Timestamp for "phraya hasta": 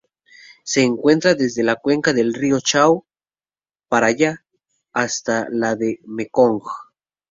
3.87-5.47